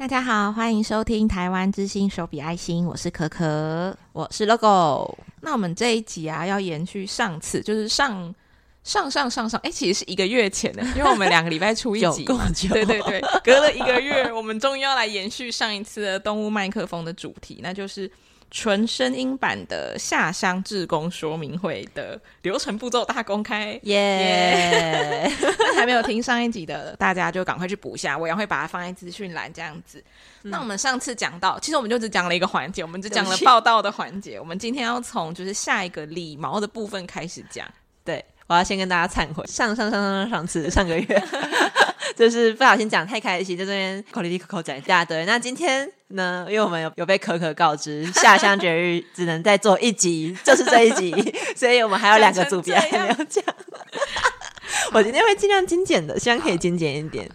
[0.00, 5.14] 大家好，欢迎收听台湾之星手比爱心，我是可可，我是 Logo。
[5.42, 8.34] 那我们这一集啊，要延续上次，就是上
[8.82, 12.24] 上上上上，哎，其实是一个月前的， 因为我们两个礼拜出一集，
[12.70, 18.10] 对对对，隔了一个月，我们终于要来延续上一次的动物麦克风的主题，那就是。
[18.50, 25.30] 纯声音版的下乡志工说明会的流程步骤大公开，耶！
[25.76, 30.02] 还没有听上一集的，大家就赶快去补一下，我也会把它放在资讯栏这样子。
[30.42, 34.38] 嗯、那我们上次讲到，其实我们就只讲了一个环节，我们只讲了报道的环节。
[34.40, 37.66] 我们今天要从就是下一个礼毛的部分开始讲。
[38.02, 41.22] 对，我要先跟大家忏悔，上上上上上次上个月。
[42.16, 45.24] 就是不小心讲太开心，在这边口里里口口讲一大堆。
[45.24, 53.44] 那今天呢，因为我们有有被可可告知下乡绝育只能再做一集，就是这一集，所以我们还有两个组别还没有讲。
[54.92, 57.28] 我今天会尽量精简的，希望可以精简一点。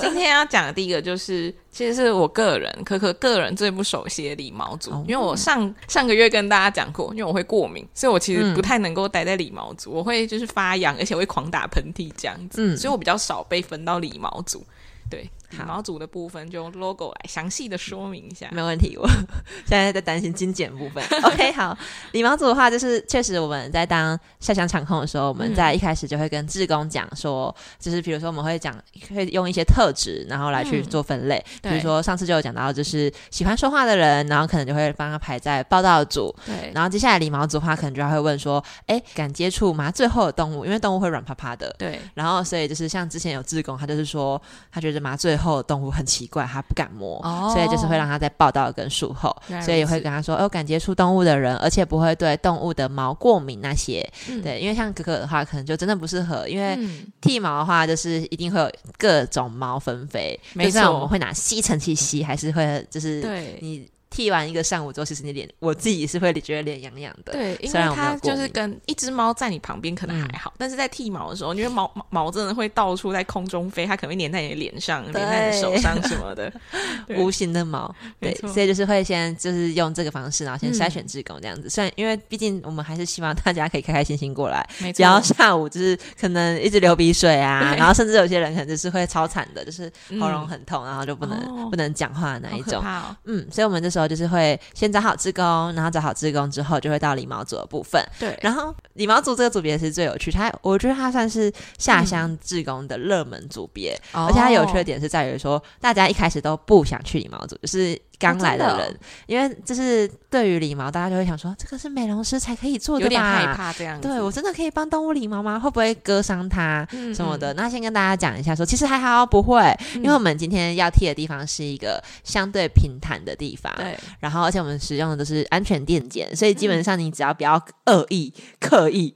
[0.00, 14.64] 今天要讲的第一个就是，其实是我个人可可个人最不熟悉的礼毛组，哦、因为我上上个月跟大家讲过，因为我会过敏，所以我其实不太能够待在礼毛组，嗯、我会就是发痒，而且会狂打喷嚏这样子，嗯、所以我比较少被分到礼毛组。
[15.10, 18.96] 对，理毛组的部分就用 logo 来详细的说明一下，没问题。
[18.96, 19.08] 我
[19.66, 21.04] 现在在担心精简部分。
[21.24, 21.76] OK，好，
[22.12, 28.72] 理毛组的话，就是确实我们在当下乡场控的时候，我们在一开始就会跟志工讲说，嗯、就是比如说我们会讲，
[29.12, 31.44] 会用一些特质，然后来去做分类。
[31.62, 36.32] 嗯、比如说上次就有讲到，就是喜欢说话的人，然后可能就会帮他排在报道组。
[36.46, 41.74] 对，然后接下来理毛组的话，可能就会问说，哎，敢接触麻醉后的动物，因为动物会软趴趴的。
[41.76, 44.40] 对，然后所以就是像之前有志工，他就是说
[44.70, 45.00] 他觉得。
[45.00, 56.78] 麻醉后动物很奇怪，他不敢摸，哦、所以就是会让他在报到跟术后，所以也会跟他说，哦，敢接触动物的人，而且不会对动物的毛过敏那些，嗯、对，因为像可可的话，可能就真的不适合，因为
[57.20, 63.58] 剃毛的话，就是一定会有各种毛纷飞，没错，就我们会拿吸尘器吸，还是会就是对。
[63.62, 63.88] 你。
[64.10, 67.32] 剃完一个上午之后，其实你脸，我自己是会觉得脸痒痒的。
[67.32, 76.52] 对，因为它就是跟一只猫在你旁边可能还好，嗯、但是在剃毛的时候，因为毛毛真的会到处在空中飞，它可能会粘在你的脸上、粘在你的手上什么的，
[77.06, 77.94] 对无形的毛。
[78.18, 81.68] 对，所以就是会先就是用这个方式，然后先筛选志工这样子。
[81.68, 84.96] 嗯、虽然因为毕竟我们还是希望大家可以开开心心过来，没错。
[84.96, 89.90] 不要下午就是可能一直流鼻水啊， 然后甚至有些人可能就是会超惨的，就是
[90.20, 92.84] 喉咙很痛，嗯、然后就不能、哦、不能讲话的那一种。
[92.84, 94.10] 哦、嗯，所以我们这时候。
[94.10, 98.04] 就是会先找好志工，然后找好志工之后，就会到礼毛组的部分。
[98.18, 107.96] 对，然后礼毛组这个组别是最有趣，它我觉得它算是下乡志工的热门组别，嗯、而且它有趣的点是在于说，大家一开始都不想去礼毛组，就是。
[108.20, 113.04] 刚来的人，哦、因为就是对于理毛，大家就会想说，这个是美容师才可以做的吧？
[113.04, 114.06] 有点害怕这样子。
[114.06, 115.58] 对，我真的可以帮动物理毛吗？
[115.58, 117.52] 会不会割伤它什么的？
[117.52, 119.60] 嗯嗯，那先跟大家讲一下说，说其实还好，不会，
[119.94, 123.98] 嗯、因为我们今天要剃的地方是一个相对平坦的地方，对。
[124.20, 127.54] 然后，而且我们使用的都是安全电剪，所以基本上你只要不要
[127.86, 129.14] 恶意、刻意。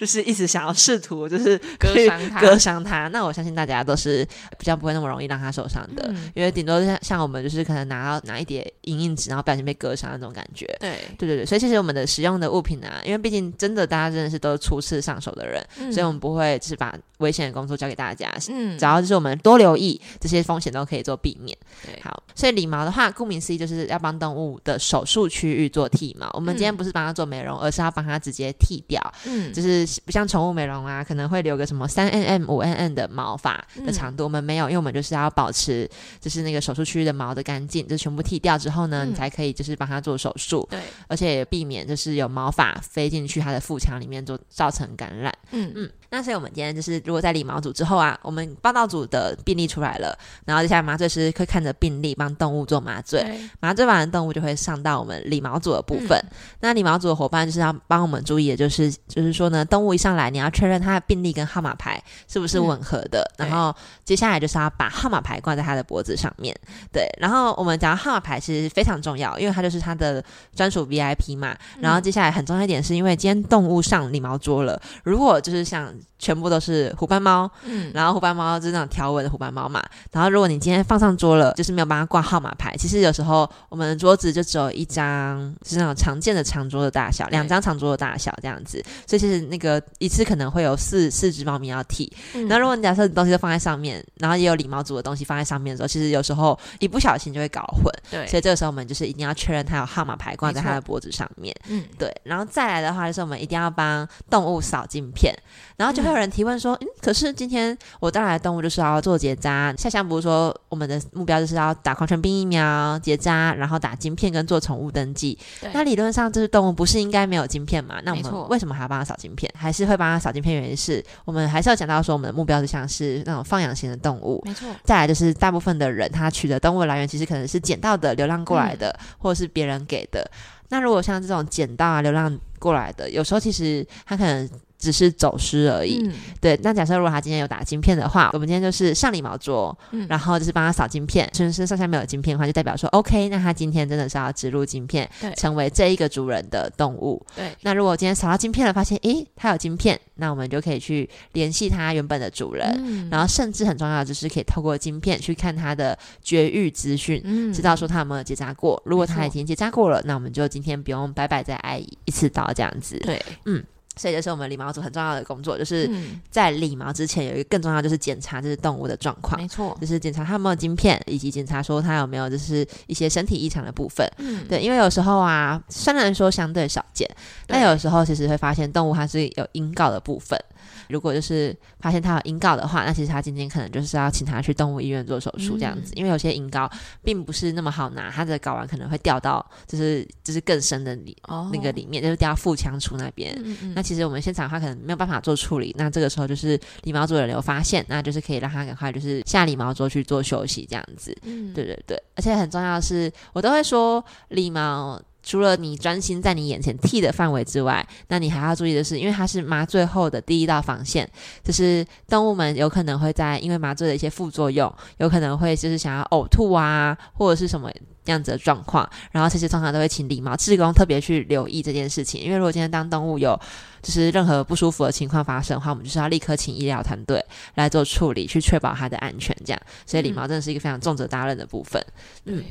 [0.00, 3.06] 就是一直想要试图就是割伤它，割伤它。
[3.08, 4.26] 那我相信大家都是
[4.58, 10.66] 比较不会那么容易让它受伤的，嗯、因为顶多像像我们就是可能拿到拿一叠银印纸，然后不小心被割伤那种感觉。
[10.80, 18.32] 对对对对，所以其实我们的使用的物品啊，因为毕竟真的大家真的是都是初次上手的人，嗯、所以我们不会就是把危险的工作交给大家。
[18.48, 21.54] 嗯，只要就是我们多留意这些风险都可以做避免。
[21.84, 26.30] 对，好，所以理毛的话，顾名思义就是要帮动物的手术区域做剃毛。
[26.32, 28.98] 我们今天不是帮它做美容，而是要帮它直接剃掉。
[29.26, 29.89] 嗯，就是。
[29.90, 35.88] 是不像宠物美容啊，可能会留个什么三 mm、五 mm 的毛发的长度，嗯、我们没有，因为我们就是要保持，
[36.20, 40.66] 就是那个手术区域的毛的干净，就全部剃掉之后呢，嗯、你才可以就是帮他做手术。
[40.70, 45.34] 对，而且也避免就是有毛发飞进去他的腹腔里面，做造成感染。
[45.50, 45.90] 嗯嗯。
[46.10, 53.24] 那所以我们今天就是如果在理毛组之后啊，我们报道组的病例出来了，然后接下来麻醉师会看着病例帮动物做麻醉，
[53.60, 56.18] 麻醉完的动物就会上到我们理毛组的部分。
[56.18, 59.64] 嗯、那理毛组的伙伴就是要帮我们注意的就是就是说呢。
[59.70, 63.72] 动物一上来，你要确认它的病例跟号码牌是不是吻合的，嗯、然后
[64.04, 66.52] 接下来就是要把号码牌挂在它的脖子上面。
[66.92, 70.24] 对，然后我们讲号码牌其实非常重要，因为它就是它的
[70.56, 71.56] 专属 VIP 嘛。
[71.78, 75.94] 然后接下来很重要一点是因为今天动物上理毛桌了，如果就是像。
[76.18, 79.82] 全部都是虎斑猫，嗯，然后虎斑猫就是那种条纹的虎斑猫嘛。
[80.12, 88.84] 然后如果你今天放上桌了，就是没有帮它挂号码牌，其实有时候我们的桌子就只有一张，就是那种常见的长桌的大小，两张长桌的大小这样子。
[89.06, 92.12] 所以其实那个一次可能会有四四只猫咪要剃。
[92.48, 97.84] 那、嗯、如果你假设东西都放在上面，然后也有礼貌组的东西放在上面的时候，其实有时候一不小心就会搞混。
[98.10, 101.54] 对，所以这个时候我们就是一定要确认它有号码牌挂在它的脖子上面。
[101.68, 102.14] 嗯，对。
[102.24, 105.34] 然后再来的话，就是我们一定要帮动物扫镜片，
[105.76, 105.89] 然后。
[105.90, 115.38] 后就会有人提问说，嗯，可是今天我带来的动物就是要做结扎，下乡不是说我们的目标就是要打狂犬病疫苗、结扎，然后打晶片跟做宠物登记。
[115.72, 117.96] 那理论上这只动物不是应该没有晶片吗？
[118.04, 119.52] 那我们为什么还要帮它扫晶片？
[119.56, 120.54] 还是会帮它扫晶片？
[120.54, 124.42] 原因是我们还是要讲到说，我们的目标就像是那种放养型的动物。
[124.44, 124.68] 没错。
[124.84, 130.30] 再来就是大部分的人他取得动物来源其实可能是捡到的、流浪过来的，嗯、或者是别人给的。
[130.68, 134.48] 那如果像这种捡到啊、流浪过来的，有时候其实他可能。
[134.80, 136.58] 只是走失而已，嗯、对。
[136.62, 147.22] 那假设如果他今天有打晶片的话，我们今天就是上礼毛桌，嗯、然后就是帮他扫晶片，全身上下没有晶片的话，就代表说 OK，那他今天真的是要植入晶片，成为这一个主人的动物。
[147.36, 147.54] 对。
[147.60, 158.80] 那如果今天扫到晶片了，发现诶，他有晶片，那我们就可以去联系他原本的主人，嗯、然后甚至很重要的就是可以透过晶片去看他的绝育资讯，嗯、知道说他有没有结扎过。
[158.86, 162.98] 如果他已经结扎过了，那我们就今天不用白白再挨一次刀这样子。
[163.00, 163.62] 对，嗯。
[164.00, 165.90] 所以就是我们理毛组很重要的工作，就是
[166.30, 169.38] 在理毛之前有一个更重要，就是检查这是动物的状况。
[169.38, 174.10] 没错，就是检查它有没有晶片，以及检查说它有没有就是一些身体异常的部分。
[174.16, 177.06] 嗯，对，因为有时候啊，虽然说相对少见，
[177.46, 180.42] 但有时候其实会发现动物它是有阴睾的部分。
[180.88, 186.70] 如果就是发现它有阴睾的话，那其实它今天可能就是要请它去动物医院做手术这样子，嗯、因为有些阴睾
[187.02, 193.32] 并不是那么好拿，它的睾丸可能会掉到就是就是更深的里、哦、那个里面，就是掉到腹腔处那边。
[193.44, 201.12] 嗯嗯，那其实我们现场的话可能没有办法做处理，那这个时候就是理毛组的人有发现，那就是可以让他赶快就是下理毛桌去做休息这样子。
[201.24, 205.02] 嗯，对对对，而且很重要的是，我都会说理毛。
[205.22, 211.08] 除了你专心在你眼前剃的范围之外，那你还要注意的是，因为它是麻醉后的第一道防线，
[211.42, 217.70] 就是动物们有可能会在因为麻醉的一些副作用，有可能会就是想要呕吐啊，或者是什么
[218.06, 223.38] 样子的状况，然后其实通常都会请礼毛志工特别去留意这件事情，因为如果今天当动物有
[223.82, 227.22] 就是任何不舒服的情况发生的话，我们就是要立刻请医疗团队
[227.56, 231.84] 来做处理，去确保它的安全，这样，所以礼毛真的是一个非常重责大任的部分，
[232.24, 232.42] 嗯。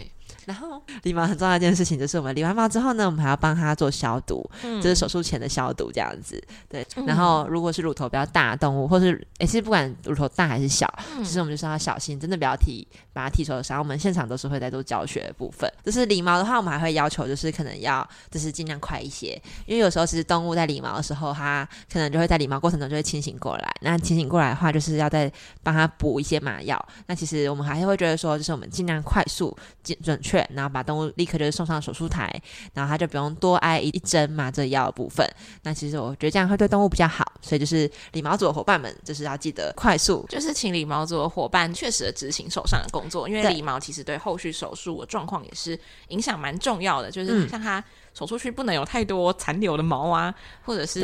[0.50, 6.44] 然后理毛很重要一件事情就是，我们理完毛之后呢，我们还要帮他做消毒，嗯、就是手术前的消毒这样子。
[6.68, 13.78] 对，嗯、然后如果是乳头比较大的动物，或是诶，其实不管乳头大还是小，嗯、其实我们就是要小心，真的不要剃，把它剃受伤。
[13.78, 15.72] 我们现场都是会在做教学的部分。
[15.86, 21.64] 就是理毛的话，我们还会要求，就是可能要就是尽量快一些，因为有时候其实动物在理毛的时候，它
[21.94, 23.72] 可能就会在理毛过程中就会清醒过来。
[23.82, 25.32] 那清醒过来的话，就是要再
[25.62, 26.84] 帮他补一些麻药。
[27.06, 30.50] 那其实我们还是会觉得说，就是我们尽量快速、准准确。
[30.54, 32.30] 然后把动物立刻就是送上手术台，
[32.74, 35.28] 然后他就不用多挨一针麻醉药的部分。
[35.64, 47.12] 那其实我觉得这样会对动物比较好，所以就是理毛组的伙伴们就是要记得快速，就是请理毛组的伙伴确实的执行手上的工作，因为理毛其实对后续手术的状况也是影响蛮重要的。
[47.12, 47.84] 就是像他
[48.14, 50.34] 手术区不能有太多残留的毛啊，
[50.64, 51.02] 或者是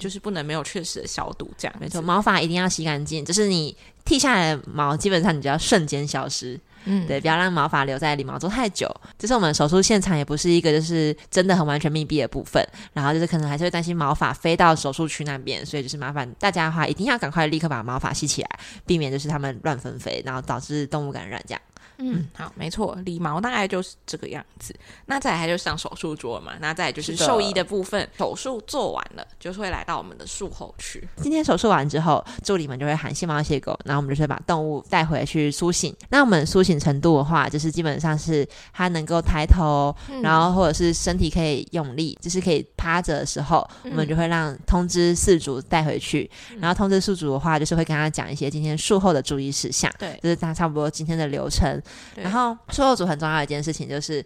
[0.00, 2.00] 就是不能没有确实的消毒，这样没错。
[2.02, 6.58] 毛发一定要洗干净，就是你剃下来的毛，基本上你就要瞬间消失。
[6.84, 8.88] 嗯，对，不要让毛发留在理毛桌太久。
[9.18, 18.48] 这是我们手术现场也不是一个就是真的很完全密闭的部分，然后就是可能还是会担心毛发飞到手术区那边，所以就是麻烦大家的话一定要赶快立刻把毛发吸起来，
[18.86, 21.60] 避免就是它们乱纷飞，然后导致动物感染这样。
[21.98, 24.74] 嗯，好，没错，理毛大概就是这个样子。
[25.06, 28.08] 那再来就上手术桌嘛，那再来就是兽医的部分。
[28.16, 31.06] 手术做完了，就是会来到我们的术后区。
[31.16, 35.94] 今天手术完之后，助理们就会喊谢猫谢狗，然后我们就会把动物带回去苏醒。
[36.08, 46.30] 那我们苏醒程度的话，就是基本上是它能够抬头，嗯、然后或者是身体可以用力，就是可以趴着的时候，嗯、我们就会让通知饲主带回去。
[46.52, 49.92] 嗯、然后通知饲主的话，就是会跟他讲一些今天术后的注意事项。
[49.98, 51.67] 对，就是他差不多今天的流程。
[52.14, 54.24] 对然后术后组很重要的一件事情就是，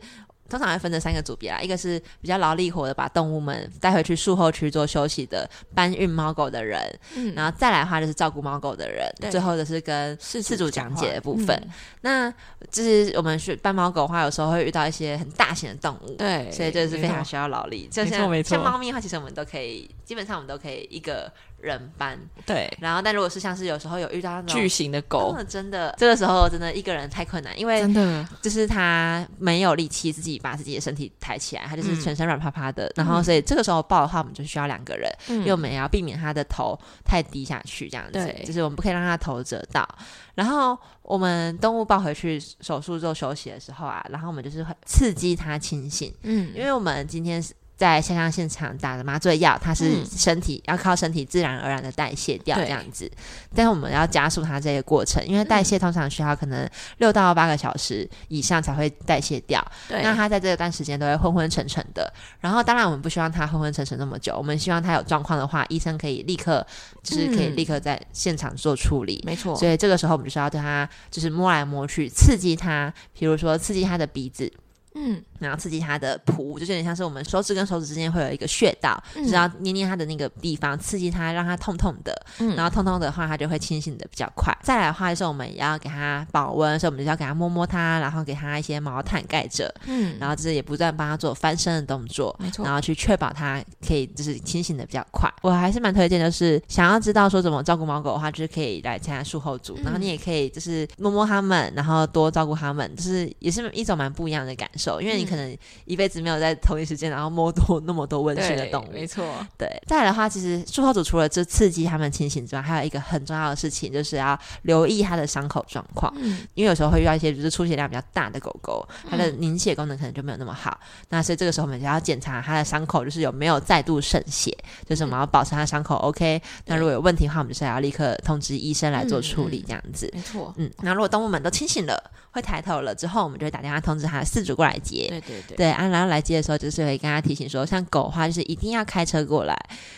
[0.49, 6.79] 通常会分成三个组别啦，一个是比较劳力活的，把动物们带回去术后区做休息的搬运猫狗的人，
[7.17, 11.49] 嗯，然后再来的话就是照顾猫狗的人，最后的是跟饲主讲解的部分。
[11.57, 11.71] 嗯、
[12.03, 12.35] 那
[12.71, 17.89] 就是我们去搬猫狗的话，有时候会遇到一些很大型的动物，对，所以这是非常需要劳力。
[17.91, 21.33] 就像，像猫咪的话，其实我们都可以，基本上我们都可以一个。
[21.63, 39.89] 人搬对，然后但如果是像是有时候有遇到那种巨型的狗，真的真的这个时候真的一个人太困难，因为真的就是他没有力气自己把自己的身体抬起来，他就是全身软趴趴的，嗯、然后所以这个时候抱的话，我们就需要两个人，嗯、因为我们也要避免他的头太低下去，这样子，就是我们不可以让他头折到。
[40.35, 47.55] 然后我们动物抱回去手术之后休息的时候啊，然后我们就是会刺激他清醒，嗯，因为我们今天是。
[47.83, 53.11] 在下乡现场打的麻醉药，它是身体、嗯、要靠身体自然而然的代谢掉这样子，
[53.53, 56.65] 但是我们要加速它这个过程，因为代谢通常需要可能
[56.99, 62.09] 六到八个小时以上才会代谢掉，对，那它在这段时间都会昏昏沉沉的。
[62.39, 66.65] 然后当然我们不希望它昏昏沉沉那么久，我们希望它有状况的话，医生可以立刻
[67.03, 69.57] 就是可以立刻在现场做处理，没错。
[69.57, 74.53] 所以这个时候我们就是要对它就是摸来摸去，刺激它，比如说刺激它的鼻子。
[74.95, 82.15] 嗯，然后刺激它的蹼，就有点像是我们手指跟手指之间会有一个穴道，只、嗯、要捏捏它的那个地方，刺激它，让它痛痛的。
[82.39, 84.57] 嗯，然后痛痛的话，它就会清醒的比较快。
[84.63, 89.73] 再来的话，就是我们也要给它保温，所以我们就要给它摸摸它，然后给它一些毛毯盖着。
[89.87, 95.33] 嗯，然后就是也不断帮它做翻身的动作，没错，然后去确保它可以就是清醒的比较快。
[95.43, 104.82] 我还是蛮推荐，就是想要知道说怎么照顾猫狗的话，就是可以来参加术后组、嗯，然后你也可以就是摸摸它们，然后多照顾它们，就是也是一种蛮不一样的感受。
[105.01, 109.25] 因为你可能一辈子没有在同一时间，然后摸多那么多温驯的动物，没错。
[109.57, 116.13] 对，再来的话，其实术后组除了这刺激他们清醒之外，还有一个很重要的事情，就是要留意它的伤口状况。
[116.17, 120.79] 嗯，因为有时候会遇到一些就是出血量比较大的狗狗，它的凝血功能可能就没有那么好。
[120.83, 124.57] 嗯、那所以这个时候我们就要检查它的伤口，就是有没有再度渗血，
[124.89, 126.41] 就是我们要保持它的伤口 OK。
[126.67, 130.11] 那如果有问题的话，我们就是要立刻通知医生来做处理，这样子。
[130.13, 130.53] 没错。
[130.57, 135.07] 嗯，那如果动物们都清醒了，会抬头了之后，我们就会打电话通知它的饲主过来接。
[135.09, 139.57] 对对对，对啊，然后来接的时候，就是会跟他提醒说，像狗的话，就是一定要开车过来，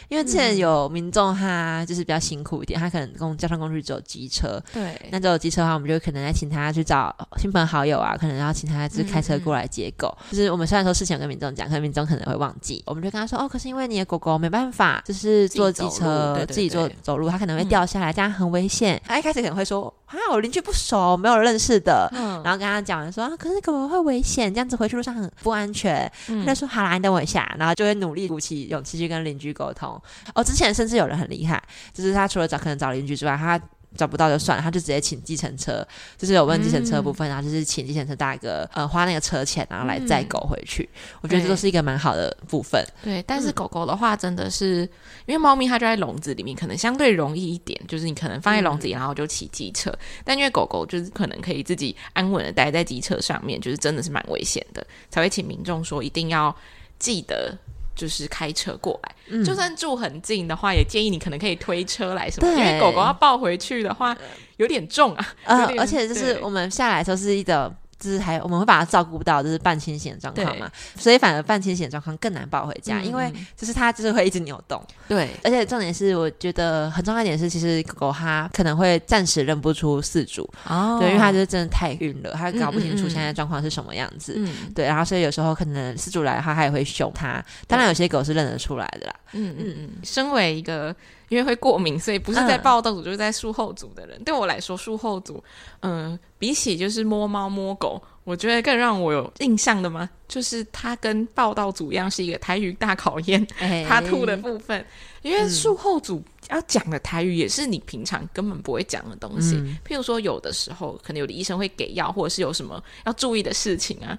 [0.09, 10.09] 因为之前有民众他就是比较辛苦一点，他可能公交通工具只有机车，对，那只有机车的话，我们就可能要请他去找亲朋好友啊，可能要请他就是开车过来接狗。
[10.09, 19.01] 嗯嗯，就是我们虽然说事情有跟民众讲，可是民众可能会忘记，我们就跟他说，哦，可是因为你的狗狗没办法，就是坐机车，自己坐走路，它可能会掉下来，嗯，这样很危险。
[19.05, 23.11] 他一开始可能会说，啊，我邻居不熟，没有认识的，嗯，然后跟他讲。
[23.13, 26.11] 说啊，可是狗狗会危险，这样子回去路上很不安全。
[26.29, 30.01] 嗯、他就说好啦，你等我一下，然后就会努力鼓起勇气去跟邻居沟通。
[30.35, 33.61] 哦，之前甚至有人很厉害，就是他除了找可能找邻居之外，他。
[33.97, 35.87] 找不到就算了，他就直接请计程车，
[36.17, 40.89] 就是有问计程车部分，嗯、然后就是请计程车大哥呃花那个车钱，然后来载狗回去。
[40.93, 42.85] 嗯、我觉得这都是一个蛮好的部分。
[43.03, 44.89] 对，但是狗狗的话真的是，嗯、
[45.27, 49.99] 因为猫咪它就在笼子里面，可能相对容易一点，就是你可能放在笼子里，然后就骑机车、嗯。
[50.25, 56.55] 但因为狗狗就是可能可以自己安稳的待在机车上面，就是真的是蛮危险的，才会请民众说一定要
[56.99, 57.57] 记得。
[57.95, 64.17] 就是开车过来、嗯，就算住很近的话，也建议你可能可以推车来什么，因为狗狗要抱回去的话
[64.57, 65.35] 有点重啊。
[65.45, 67.75] 呃，而且就是我们下来的时候是一个。
[68.05, 74.83] 就是还我们会把它照顾到，就是半清醒的状况嘛，所以反而半清醒的状况更难抱回家，嗯，因为就是它就是会一直扭动。
[75.09, 84.35] 对，而且重点是，我觉得很重要一点是，其实狗狗它可能会暂时认不出饲主哦，对，因为它就是真的太晕了，它搞不清楚现在状况是什么样子。
[84.37, 87.43] 嗯，对，然后所以有时候可能饲主来的话，它也会凶它。
[87.67, 89.15] 当然，有些狗是认得出来的啦。
[89.33, 90.95] 嗯嗯嗯，身为一个。
[91.35, 94.17] 因为会过敏，所以不是在报道组，就是在术后组的人。
[94.19, 95.43] 嗯、对我来说，术后组，
[95.81, 103.45] 嗯、呃，比起就是摸猫摸狗，我觉得更让我有印象的嘛，就是他跟报道组一样，是一个台语大考验，
[103.89, 104.85] 他吐的部分。
[105.23, 114.17] 因为术后组要讲的台语也是你平常根本不会讲的东西，嗯、譬如说有的时候可能有的医生会给药，或者是有什么要注意的事情啊。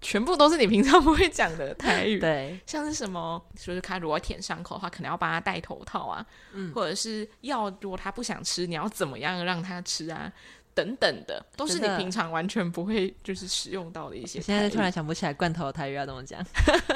[0.00, 10.32] 全部都是你平常不会讲的台语，对，像是什么，就是他如果舔伤口的话，可能要帮他戴头套啊，嗯，或者是药，如果他不想吃，你要怎么样让他吃啊？
[10.80, 14.38] 等等的，都是你平常完全不会就是使用到的一些。
[14.38, 16.42] 我现在突然想不起来罐头的台语要怎么讲，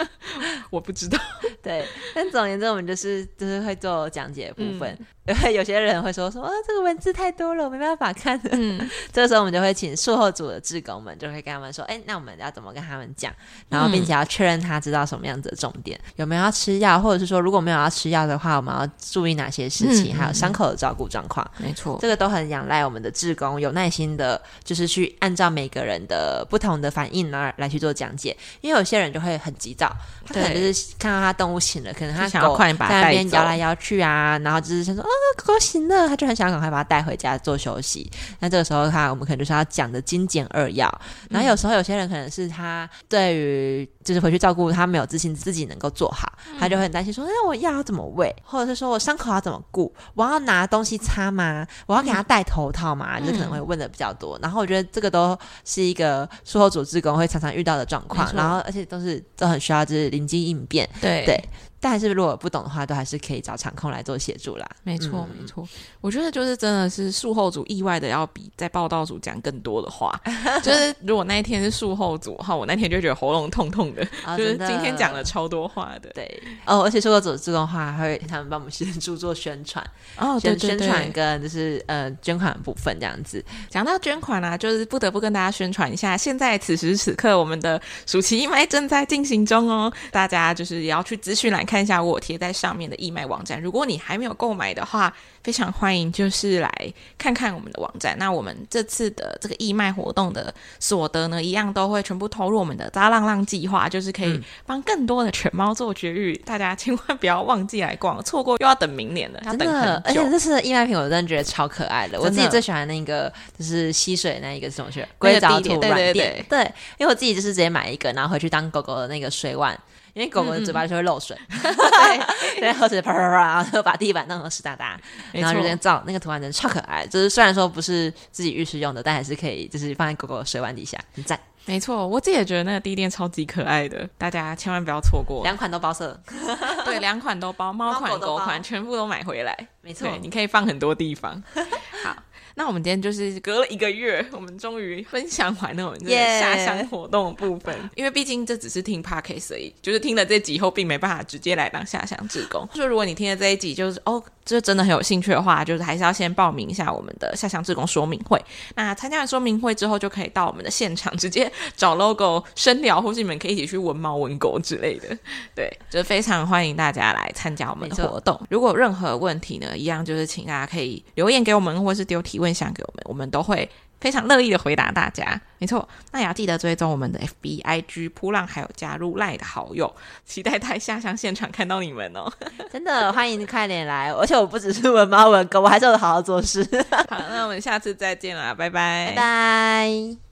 [0.71, 1.19] 我不知道。
[1.63, 4.99] 对，但总而言之，我们就是就是会做讲解部分。
[5.27, 8.39] 嗯、 有些人会说说啊，这个文字太多了，我没办法看。
[8.51, 8.79] 嗯，
[9.13, 13.33] 这个时候我们就会请术后组的志工们，就会跟他们说，哎，那我们要怎么跟他们讲？
[13.69, 21.49] 然后并且要确认他知道什么样子的重点，嗯、有没有要吃药，或者是说如果没有要吃药的话，我们要注意哪些事情，嗯、还有伤口的照顾状况。
[21.59, 28.35] 没错，这个都很仰赖我们的志工有耐心的，就是去按照每个人的不同的反应呢来去做讲解。
[28.63, 29.95] 因为有些人就会很急躁，
[30.27, 38.11] 他可能就是看到他动物醒了，可能他狗在那边摇来摇去啊，然后就是想说啊，狗狗醒了，他就很想赶快把它带回家做休息。
[38.39, 40.89] 那这个时候，他我们可能就是要讲的精简扼要。
[41.29, 51.67] 然后有时候有些人可能是他对于就是回去照顾他没有自信，自己能够做好，他就会很担心说，那我药要怎么喂，或者是说我伤口要怎么顾，我要拿东西擦吗？
[51.87, 53.19] 我要给他戴头套吗？
[53.19, 61.25] 就可能会问的比较多，然后我觉得这个都是一个术后组织工会常常遇到的状况，然后而且都是都很需要就是临机应变，对。
[61.25, 61.43] 对
[61.85, 64.67] 但还是如果不懂的话，都还是可以找场控来做协助啦。
[64.85, 65.69] 没错，嗯、没错。
[66.01, 70.19] 我觉得就是真的是术后组意外的要比在报道组讲更多的话。
[70.65, 76.09] 就是如果那一天是术后组哈，我那天就觉得喉咙痛痛的，哦、就是今天讲了超多话的。
[76.15, 79.87] 对哦，而且术后组自动化还会他们帮我们协助做宣传
[80.17, 83.45] 哦，宣传跟就是呃捐款的部分这样子。
[83.69, 93.61] 讲到捐款啊，就是不得不跟大家宣传一下，现在此时此刻我们的暑期义卖正在进行中哦，大家就是也要去资讯栏看一下我贴在上面的义卖网站。
[93.61, 96.71] 如果你还没有购买的话，非常欢迎，就是来
[97.19, 98.17] 看看我们的网站。
[98.19, 106.33] 那我们这次的这个义卖活动的所得呢，一样都会全部投入我们的“渣浪浪”计划，就是可以帮更多的犬猫做绝育。
[106.33, 109.41] 嗯、大家千万不要忘记来逛，错过又要等明年了。
[109.45, 112.15] 真的，而且这次的义卖品我真的觉得超可爱的。
[112.15, 115.05] 的我自己最喜欢那个就是吸水那一个是什么去？
[115.19, 116.45] 硅藻土软垫。
[116.49, 116.63] 对，
[116.99, 119.79] 因为我自己就是直接买一个，然后回去当狗狗的那个水碗。
[120.15, 124.99] 因为狗狗的嘴巴就会漏水，嗯、 对，对，喝水啪啪啪，然后就把地板弄得湿哒哒，
[125.33, 127.07] 然后就这样照那个图案真的超可爱。
[127.07, 131.39] 就是虽然说不是自己浴室用的，但还是可以，就是放在狗狗的水碗底下，很赞。
[131.67, 135.43] 没错，我自己也觉得那个地垫超级可爱的，大家千万不要错过。
[135.43, 136.21] 两款都包色，
[136.85, 139.57] 对，两款都包，猫款、狗款全部都买回来。
[139.81, 141.43] 没错，你可以放很多地方。
[142.05, 142.15] 好。
[142.57, 147.75] 那我们今天就是隔了一个月，我们终于分享完了我们这个下乡活动的部分。
[147.75, 147.91] Yeah.
[147.97, 152.69] 因为毕竟这只是听 podcast 而已，就是听了这集以后，并没办法直接来当下乡志工。
[152.73, 158.41] 就如果你听了这一集，就是哦，这真的很有兴趣的话，就是还是要先报名一下我们的下乡志工说明会。
[158.77, 165.09] 那参加完说明会之后，就可以到我们的现场直接找 logo 深聊，或是你们可以一起去闻猫闻狗之类的。
[165.57, 168.41] 对，就是非常欢迎大家来参加我们的活动。
[168.49, 172.44] 如果有任何问题呢，一样就是请大家可以留言给我们，或是丢提问。
[172.45, 173.69] 分享给我们，我们都会
[174.01, 175.41] 非常乐意的回答大家。
[175.59, 179.93] 没错，那也要记得追踪我们的 FB、IG、扑浪，还有加入 LINE 的好友，
[180.27, 182.31] 期待在下乡现场看到你们哦！
[182.71, 186.63] 真的欢迎快点来，而且我不只是文猫文哥，我还是有好好做事。
[187.09, 190.25] 好，那我们下次再见啦，拜拜，拜拜。